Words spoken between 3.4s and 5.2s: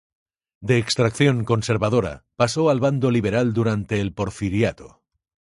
durante el porfiriato.